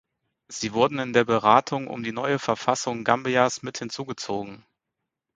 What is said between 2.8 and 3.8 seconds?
Gambias mit